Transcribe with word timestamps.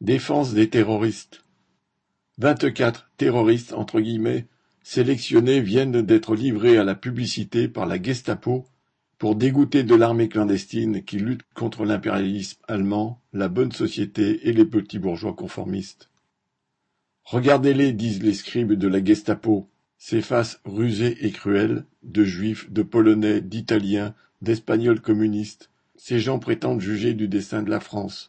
Défense 0.00 0.54
des 0.54 0.70
terroristes. 0.70 1.42
Vingt-quatre 2.38 3.10
terroristes 3.16 3.72
entre 3.72 4.00
guillemets 4.00 4.46
sélectionnés 4.84 5.60
viennent 5.60 6.02
d'être 6.02 6.36
livrés 6.36 6.78
à 6.78 6.84
la 6.84 6.94
publicité 6.94 7.66
par 7.66 7.84
la 7.84 8.00
Gestapo 8.00 8.64
pour 9.18 9.34
dégoûter 9.34 9.82
de 9.82 9.96
l'armée 9.96 10.28
clandestine 10.28 11.02
qui 11.02 11.18
lutte 11.18 11.42
contre 11.52 11.84
l'impérialisme 11.84 12.60
allemand, 12.68 13.20
la 13.32 13.48
bonne 13.48 13.72
société 13.72 14.48
et 14.48 14.52
les 14.52 14.64
petits 14.64 15.00
bourgeois 15.00 15.34
conformistes. 15.34 16.10
Regardez-les, 17.24 17.92
disent 17.92 18.22
les 18.22 18.34
scribes 18.34 18.74
de 18.74 18.86
la 18.86 19.04
Gestapo, 19.04 19.68
ces 19.98 20.22
faces 20.22 20.60
rusées 20.64 21.26
et 21.26 21.32
cruelles, 21.32 21.84
de 22.04 22.22
juifs, 22.22 22.70
de 22.70 22.82
polonais, 22.82 23.40
d'italiens, 23.40 24.14
d'espagnols 24.42 25.00
communistes, 25.00 25.70
ces 25.96 26.20
gens 26.20 26.38
prétendent 26.38 26.80
juger 26.80 27.14
du 27.14 27.26
destin 27.26 27.64
de 27.64 27.70
la 27.70 27.80
France. 27.80 28.28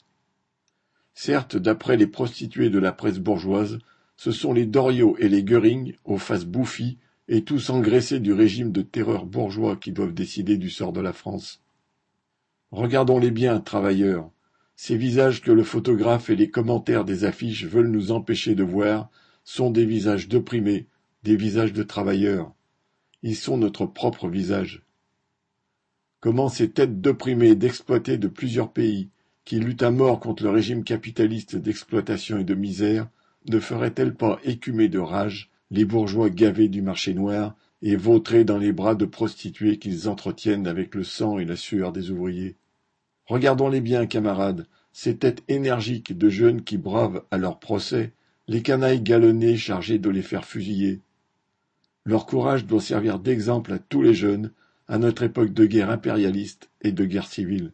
Certes, 1.21 1.57
d'après 1.57 1.97
les 1.97 2.07
prostituées 2.07 2.69
de 2.69 2.79
la 2.79 2.93
presse 2.93 3.19
bourgeoise, 3.19 3.79
ce 4.15 4.31
sont 4.31 4.53
les 4.53 4.65
Doriot 4.65 5.17
et 5.19 5.27
les 5.27 5.43
Goering, 5.43 5.93
aux 6.05 6.17
faces 6.17 6.45
bouffies, 6.45 6.97
et 7.27 7.43
tous 7.43 7.71
engraissés 7.71 8.21
du 8.21 8.31
régime 8.31 8.71
de 8.71 8.81
terreur 8.81 9.25
bourgeois 9.25 9.75
qui 9.75 9.91
doivent 9.91 10.13
décider 10.13 10.55
du 10.55 10.69
sort 10.69 10.93
de 10.93 11.01
la 11.01 11.11
France. 11.11 11.61
Regardons-les 12.71 13.31
bien, 13.31 13.59
travailleurs. 13.59 14.31
Ces 14.77 14.95
visages 14.95 15.41
que 15.41 15.51
le 15.51 15.65
photographe 15.65 16.29
et 16.29 16.37
les 16.37 16.49
commentaires 16.49 17.03
des 17.03 17.25
affiches 17.25 17.65
veulent 17.65 17.91
nous 17.91 18.13
empêcher 18.13 18.55
de 18.55 18.63
voir 18.63 19.09
sont 19.43 19.71
des 19.71 19.85
visages 19.85 20.29
d'opprimés, 20.29 20.87
des 21.23 21.35
visages 21.35 21.73
de 21.73 21.83
travailleurs. 21.83 22.53
Ils 23.23 23.35
sont 23.35 23.57
notre 23.57 23.85
propre 23.85 24.29
visage. 24.29 24.83
Comment 26.21 26.47
ces 26.47 26.71
têtes 26.71 27.01
d'opprimés 27.01 27.55
d'exploités 27.55 28.17
de 28.17 28.29
plusieurs 28.29 28.71
pays, 28.71 29.09
qui 29.49 29.59
luttent 29.59 29.81
à 29.81 29.89
mort 29.89 30.19
contre 30.19 30.43
le 30.43 30.51
régime 30.51 30.83
capitaliste 30.83 31.55
d'exploitation 31.55 32.37
et 32.37 32.43
de 32.43 32.53
misère, 32.53 33.09
ne 33.47 33.59
feraient-elles 33.59 34.13
pas 34.13 34.39
écumer 34.43 34.89
de 34.89 34.99
rage 34.99 35.49
les 35.71 35.85
bourgeois 35.85 36.29
gavés 36.29 36.67
du 36.67 36.83
marché 36.83 37.15
noir 37.15 37.55
et 37.81 37.95
vautrés 37.95 38.43
dans 38.43 38.59
les 38.59 38.71
bras 38.71 38.93
de 38.93 39.05
prostituées 39.05 39.79
qu'ils 39.79 40.07
entretiennent 40.07 40.67
avec 40.67 40.93
le 40.93 41.03
sang 41.03 41.39
et 41.39 41.45
la 41.45 41.55
sueur 41.55 41.91
des 41.91 42.11
ouvriers? 42.11 42.57
Regardons-les 43.25 43.81
bien, 43.81 44.05
camarades, 44.05 44.67
ces 44.93 45.17
têtes 45.17 45.41
énergiques 45.47 46.15
de 46.15 46.29
jeunes 46.29 46.61
qui 46.61 46.77
bravent 46.77 47.23
à 47.31 47.39
leur 47.39 47.57
procès 47.57 48.13
les 48.47 48.61
canailles 48.61 49.01
galonnées 49.01 49.57
chargées 49.57 49.97
de 49.97 50.11
les 50.11 50.21
faire 50.21 50.45
fusiller. 50.45 51.01
Leur 52.05 52.27
courage 52.27 52.67
doit 52.67 52.81
servir 52.81 53.17
d'exemple 53.17 53.73
à 53.73 53.79
tous 53.79 54.03
les 54.03 54.13
jeunes 54.13 54.51
à 54.87 54.99
notre 54.99 55.23
époque 55.23 55.53
de 55.53 55.65
guerre 55.65 55.89
impérialiste 55.89 56.69
et 56.83 56.91
de 56.91 57.03
guerre 57.03 57.27
civile. 57.27 57.71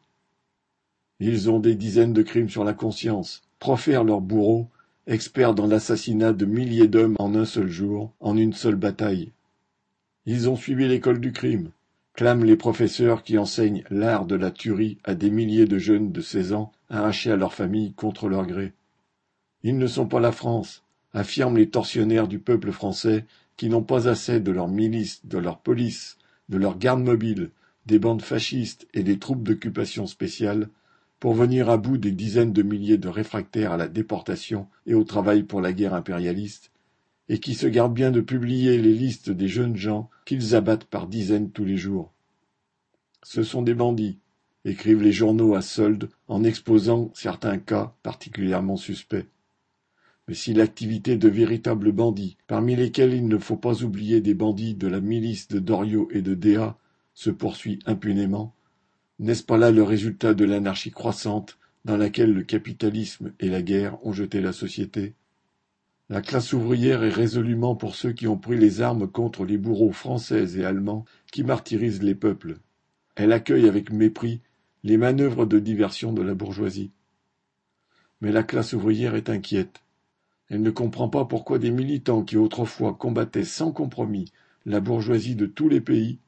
Ils 1.19 1.49
ont 1.49 1.59
des 1.59 1.75
dizaines 1.75 2.13
de 2.13 2.21
crimes 2.21 2.49
sur 2.49 2.63
la 2.63 2.73
conscience, 2.73 3.41
profèrent 3.59 4.03
leurs 4.03 4.21
bourreaux 4.21 4.69
experts 5.07 5.53
dans 5.53 5.67
l'assassinat 5.67 6.33
de 6.33 6.45
milliers 6.45 6.87
d'hommes 6.87 7.15
en 7.19 7.35
un 7.35 7.45
seul 7.45 7.69
jour, 7.69 8.13
en 8.19 8.35
une 8.35 8.53
seule 8.53 8.75
bataille. 8.75 9.31
Ils 10.25 10.49
ont 10.49 10.55
suivi 10.55 10.87
l'école 10.87 11.21
du 11.21 11.31
crime, 11.31 11.69
clament 12.13 12.43
les 12.43 12.55
professeurs 12.57 13.23
qui 13.23 13.37
enseignent 13.37 13.83
l'art 13.89 14.25
de 14.25 14.35
la 14.35 14.51
tuerie 14.51 14.97
à 15.03 15.13
des 15.13 15.29
milliers 15.29 15.67
de 15.67 15.77
jeunes 15.77 16.11
de 16.11 16.21
seize 16.21 16.53
ans 16.53 16.71
arrachés 16.89 17.31
à 17.31 17.35
leur 17.35 17.53
famille 17.53 17.93
contre 17.93 18.27
leur 18.27 18.45
gré. 18.45 18.73
Ils 19.63 19.77
ne 19.77 19.87
sont 19.87 20.07
pas 20.07 20.19
la 20.19 20.31
France, 20.31 20.83
affirment 21.13 21.57
les 21.57 21.69
tortionnaires 21.69 22.27
du 22.27 22.39
peuple 22.39 22.71
français 22.71 23.25
qui 23.57 23.69
n'ont 23.69 23.83
pas 23.83 24.09
assez 24.09 24.39
de 24.39 24.51
leur 24.51 24.67
milice, 24.67 25.25
de 25.25 25.37
leur 25.37 25.59
police, 25.59 26.17
de 26.49 26.57
leur 26.57 26.77
garde 26.77 27.01
mobile, 27.01 27.51
des 27.85 27.99
bandes 27.99 28.21
fascistes 28.21 28.87
et 28.93 29.03
des 29.03 29.17
troupes 29.17 29.43
d'occupation 29.43 30.07
spéciale 30.07 30.69
pour 31.19 31.33
venir 31.33 31.69
à 31.69 31.77
bout 31.77 31.97
des 31.97 32.11
dizaines 32.11 32.53
de 32.53 32.61
milliers 32.61 32.97
de 32.97 33.07
réfractaires 33.07 33.71
à 33.71 33.77
la 33.77 33.87
déportation 33.87 34.67
et 34.85 34.93
au 34.93 35.03
travail 35.03 35.43
pour 35.43 35.61
la 35.61 35.73
guerre 35.73 35.93
impérialiste, 35.93 36.71
et 37.29 37.39
qui 37.39 37.53
se 37.55 37.67
gardent 37.67 37.93
bien 37.93 38.11
de 38.11 38.21
publier 38.21 38.77
les 38.77 38.93
listes 38.93 39.29
des 39.29 39.47
jeunes 39.47 39.75
gens 39.75 40.09
qu'ils 40.25 40.55
abattent 40.55 40.85
par 40.85 41.07
dizaines 41.07 41.51
tous 41.51 41.65
les 41.65 41.77
jours. 41.77 42.11
Ce 43.23 43.43
sont 43.43 43.63
des 43.63 43.73
bandits, 43.73 44.19
écrivent 44.65 45.01
les 45.01 45.11
journaux 45.11 45.55
à 45.55 45.61
solde 45.61 46.09
en 46.27 46.43
exposant 46.43 47.11
certains 47.13 47.57
cas 47.57 47.95
particulièrement 48.03 48.77
suspects. 48.77 49.27
Mais 50.27 50.33
si 50.33 50.53
l'activité 50.53 51.17
de 51.17 51.29
véritables 51.29 51.91
bandits, 51.91 52.37
parmi 52.47 52.75
lesquels 52.75 53.13
il 53.13 53.27
ne 53.27 53.37
faut 53.37 53.57
pas 53.57 53.83
oublier 53.83 54.21
des 54.21 54.33
bandits 54.33 54.73
de 54.73 54.87
la 54.87 54.99
milice 54.99 55.47
de 55.47 55.59
Doriot 55.59 56.09
et 56.11 56.21
de 56.21 56.33
Déa, 56.33 56.77
se 57.13 57.29
poursuit 57.29 57.79
impunément, 57.85 58.53
n'est-ce 59.19 59.43
pas 59.43 59.57
là 59.57 59.71
le 59.71 59.83
résultat 59.83 60.33
de 60.33 60.45
l'anarchie 60.45 60.91
croissante 60.91 61.57
dans 61.85 61.97
laquelle 61.97 62.33
le 62.33 62.43
capitalisme 62.43 63.33
et 63.39 63.49
la 63.49 63.61
guerre 63.61 64.03
ont 64.05 64.11
jeté 64.11 64.41
la 64.41 64.51
société? 64.51 65.13
La 66.09 66.21
classe 66.21 66.53
ouvrière 66.53 67.03
est 67.03 67.09
résolument 67.09 67.75
pour 67.75 67.95
ceux 67.95 68.11
qui 68.11 68.27
ont 68.27 68.37
pris 68.37 68.57
les 68.57 68.81
armes 68.81 69.07
contre 69.07 69.43
les 69.43 69.57
bourreaux 69.57 69.91
français 69.91 70.57
et 70.57 70.65
allemands 70.65 71.05
qui 71.31 71.43
martyrisent 71.43 72.03
les 72.03 72.13
peuples. 72.13 72.57
Elle 73.15 73.31
accueille 73.31 73.67
avec 73.67 73.91
mépris 73.91 74.41
les 74.83 74.97
manœuvres 74.97 75.45
de 75.45 75.57
diversion 75.57 76.13
de 76.13 76.21
la 76.21 76.35
bourgeoisie. 76.35 76.91
Mais 78.21 78.31
la 78.31 78.43
classe 78.43 78.73
ouvrière 78.73 79.15
est 79.15 79.29
inquiète. 79.29 79.81
Elle 80.49 80.61
ne 80.61 80.69
comprend 80.69 81.09
pas 81.09 81.25
pourquoi 81.25 81.57
des 81.57 81.71
militants 81.71 82.23
qui 82.23 82.37
autrefois 82.37 82.93
combattaient 82.93 83.43
sans 83.43 83.71
compromis 83.71 84.31
la 84.65 84.79
bourgeoisie 84.79 85.35
de 85.35 85.47
tous 85.47 85.69
les 85.69 85.81
pays 85.81 86.19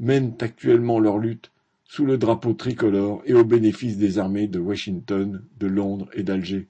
mènent 0.00 0.34
actuellement 0.40 0.98
leur 0.98 1.18
lutte 1.18 1.52
sous 1.90 2.06
le 2.06 2.18
drapeau 2.18 2.52
tricolore 2.52 3.20
et 3.26 3.34
au 3.34 3.44
bénéfice 3.44 3.98
des 3.98 4.20
armées 4.20 4.46
de 4.46 4.60
Washington, 4.60 5.44
de 5.58 5.66
Londres 5.66 6.08
et 6.12 6.22
d'Alger. 6.22 6.68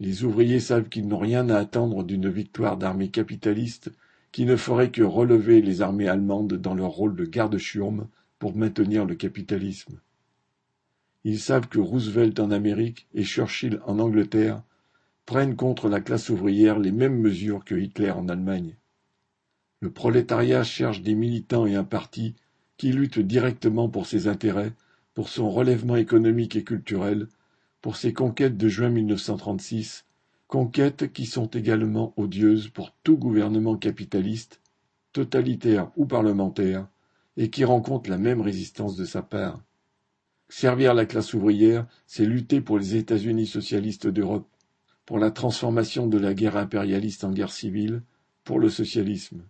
Les 0.00 0.24
ouvriers 0.24 0.58
savent 0.58 0.88
qu'ils 0.88 1.06
n'ont 1.06 1.18
rien 1.18 1.50
à 1.50 1.58
attendre 1.58 2.02
d'une 2.02 2.30
victoire 2.30 2.78
d'armées 2.78 3.10
capitalistes 3.10 3.92
qui 4.32 4.46
ne 4.46 4.56
ferait 4.56 4.90
que 4.90 5.02
relever 5.02 5.60
les 5.60 5.82
armées 5.82 6.08
allemandes 6.08 6.54
dans 6.54 6.72
leur 6.72 6.92
rôle 6.92 7.14
de 7.14 7.26
garde-chiourme 7.26 8.08
pour 8.38 8.56
maintenir 8.56 9.04
le 9.04 9.16
capitalisme. 9.16 10.00
Ils 11.24 11.38
savent 11.38 11.68
que 11.68 11.78
Roosevelt 11.78 12.40
en 12.40 12.52
Amérique 12.52 13.06
et 13.12 13.22
Churchill 13.22 13.80
en 13.84 13.98
Angleterre 13.98 14.62
prennent 15.26 15.56
contre 15.56 15.90
la 15.90 16.00
classe 16.00 16.30
ouvrière 16.30 16.78
les 16.78 16.92
mêmes 16.92 17.20
mesures 17.20 17.66
que 17.66 17.74
Hitler 17.74 18.12
en 18.12 18.30
Allemagne. 18.30 18.76
Le 19.80 19.90
prolétariat 19.90 20.64
cherche 20.64 21.02
des 21.02 21.14
militants 21.14 21.66
et 21.66 21.74
un 21.74 21.84
parti 21.84 22.34
qui 22.76 22.92
lutte 22.92 23.18
directement 23.18 23.88
pour 23.88 24.06
ses 24.06 24.28
intérêts, 24.28 24.72
pour 25.14 25.28
son 25.28 25.50
relèvement 25.50 25.96
économique 25.96 26.56
et 26.56 26.64
culturel, 26.64 27.28
pour 27.80 27.96
ses 27.96 28.12
conquêtes 28.12 28.56
de 28.56 28.68
juin 28.68 28.88
1936, 28.88 30.06
conquêtes 30.48 31.12
qui 31.12 31.26
sont 31.26 31.46
également 31.46 32.14
odieuses 32.16 32.68
pour 32.68 32.92
tout 33.02 33.16
gouvernement 33.16 33.76
capitaliste, 33.76 34.60
totalitaire 35.12 35.90
ou 35.96 36.06
parlementaire, 36.06 36.88
et 37.36 37.50
qui 37.50 37.64
rencontrent 37.64 38.10
la 38.10 38.18
même 38.18 38.40
résistance 38.40 38.96
de 38.96 39.04
sa 39.04 39.22
part. 39.22 39.60
Servir 40.48 40.94
la 40.94 41.06
classe 41.06 41.34
ouvrière, 41.34 41.86
c'est 42.06 42.26
lutter 42.26 42.60
pour 42.60 42.78
les 42.78 42.96
États-Unis 42.96 43.46
socialistes 43.46 44.06
d'Europe, 44.06 44.48
pour 45.06 45.18
la 45.18 45.30
transformation 45.30 46.06
de 46.06 46.18
la 46.18 46.34
guerre 46.34 46.56
impérialiste 46.56 47.24
en 47.24 47.32
guerre 47.32 47.52
civile, 47.52 48.02
pour 48.44 48.58
le 48.58 48.68
socialisme. 48.68 49.42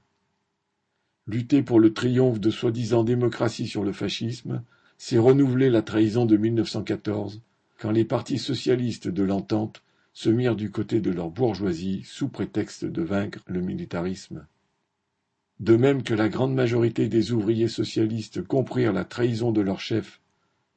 Lutter 1.26 1.62
pour 1.62 1.80
le 1.80 1.94
triomphe 1.94 2.38
de 2.38 2.50
soi-disant 2.50 3.02
démocratie 3.02 3.66
sur 3.66 3.82
le 3.82 3.92
fascisme, 3.92 4.62
c'est 4.98 5.18
renouveler 5.18 5.70
la 5.70 5.80
trahison 5.80 6.26
de 6.26 6.36
1914, 6.36 7.40
quand 7.78 7.90
les 7.90 8.04
partis 8.04 8.38
socialistes 8.38 9.08
de 9.08 9.22
l'entente 9.22 9.82
se 10.12 10.28
mirent 10.28 10.54
du 10.54 10.70
côté 10.70 11.00
de 11.00 11.10
leur 11.10 11.30
bourgeoisie 11.30 12.02
sous 12.04 12.28
prétexte 12.28 12.84
de 12.84 13.02
vaincre 13.02 13.40
le 13.46 13.60
militarisme. 13.60 14.46
De 15.60 15.76
même 15.76 16.02
que 16.02 16.14
la 16.14 16.28
grande 16.28 16.54
majorité 16.54 17.08
des 17.08 17.32
ouvriers 17.32 17.68
socialistes 17.68 18.42
comprirent 18.42 18.92
la 18.92 19.04
trahison 19.04 19.50
de 19.50 19.60
leur 19.60 19.80
chef 19.80 20.20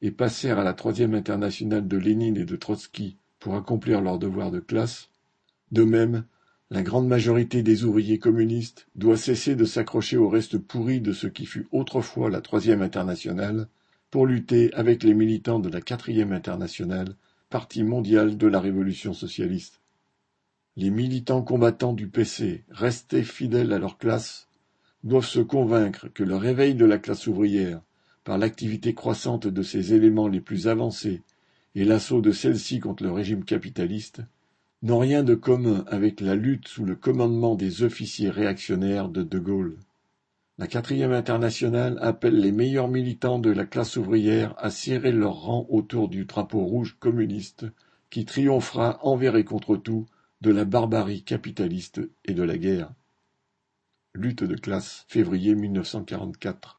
et 0.00 0.10
passèrent 0.10 0.58
à 0.58 0.64
la 0.64 0.72
troisième 0.72 1.14
internationale 1.14 1.86
de 1.86 1.96
Lénine 1.98 2.36
et 2.36 2.44
de 2.44 2.56
Trotsky 2.56 3.18
pour 3.38 3.54
accomplir 3.54 4.00
leur 4.00 4.18
devoir 4.18 4.50
de 4.50 4.60
classe, 4.60 5.10
de 5.72 5.84
même 5.84 6.24
la 6.70 6.82
grande 6.82 7.08
majorité 7.08 7.62
des 7.62 7.84
ouvriers 7.84 8.18
communistes 8.18 8.88
doit 8.94 9.16
cesser 9.16 9.56
de 9.56 9.64
s'accrocher 9.64 10.18
aux 10.18 10.28
restes 10.28 10.58
pourris 10.58 11.00
de 11.00 11.14
ce 11.14 11.26
qui 11.26 11.46
fut 11.46 11.66
autrefois 11.72 12.28
la 12.28 12.42
Troisième 12.42 12.82
Internationale 12.82 13.68
pour 14.10 14.26
lutter 14.26 14.72
avec 14.74 15.02
les 15.02 15.14
militants 15.14 15.60
de 15.60 15.70
la 15.70 15.80
Quatrième 15.80 16.32
Internationale, 16.32 17.14
parti 17.48 17.82
mondial 17.82 18.36
de 18.36 18.46
la 18.46 18.60
Révolution 18.60 19.14
socialiste. 19.14 19.80
Les 20.76 20.90
militants 20.90 21.42
combattants 21.42 21.94
du 21.94 22.06
PC, 22.08 22.64
restés 22.70 23.22
fidèles 23.22 23.72
à 23.72 23.78
leur 23.78 23.96
classe, 23.96 24.48
doivent 25.04 25.26
se 25.26 25.40
convaincre 25.40 26.08
que 26.08 26.22
le 26.22 26.36
réveil 26.36 26.74
de 26.74 26.84
la 26.84 26.98
classe 26.98 27.26
ouvrière, 27.26 27.80
par 28.24 28.36
l'activité 28.36 28.92
croissante 28.92 29.46
de 29.46 29.62
ses 29.62 29.94
éléments 29.94 30.28
les 30.28 30.42
plus 30.42 30.68
avancés 30.68 31.22
et 31.74 31.84
l'assaut 31.84 32.20
de 32.20 32.30
celle-ci 32.30 32.78
contre 32.78 33.04
le 33.04 33.10
régime 33.10 33.44
capitaliste, 33.44 34.20
n'ont 34.82 34.98
rien 34.98 35.24
de 35.24 35.34
commun 35.34 35.84
avec 35.88 36.20
la 36.20 36.34
lutte 36.34 36.68
sous 36.68 36.84
le 36.84 36.94
commandement 36.94 37.54
des 37.54 37.82
officiers 37.82 38.30
réactionnaires 38.30 39.08
de 39.08 39.22
De 39.22 39.38
Gaulle. 39.38 39.76
La 40.58 40.66
quatrième 40.66 41.12
internationale 41.12 41.98
appelle 42.02 42.40
les 42.40 42.52
meilleurs 42.52 42.88
militants 42.88 43.38
de 43.38 43.50
la 43.50 43.64
classe 43.64 43.96
ouvrière 43.96 44.54
à 44.58 44.70
serrer 44.70 45.12
leurs 45.12 45.40
rangs 45.40 45.66
autour 45.70 46.08
du 46.08 46.24
drapeau 46.24 46.64
rouge 46.64 46.96
communiste 46.98 47.66
qui 48.10 48.24
triomphera 48.24 48.98
envers 49.02 49.36
et 49.36 49.44
contre 49.44 49.76
tout 49.76 50.06
de 50.40 50.50
la 50.50 50.64
barbarie 50.64 51.22
capitaliste 51.22 52.00
et 52.24 52.34
de 52.34 52.42
la 52.42 52.58
guerre. 52.58 52.92
Lutte 54.14 54.44
de 54.44 54.56
classe, 54.56 55.04
février 55.08 55.54
mille 55.54 55.72
neuf 55.72 55.86
cent 55.88 56.02
quarante-quatre. 56.02 56.76